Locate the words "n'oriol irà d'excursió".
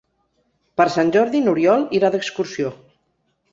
1.49-2.75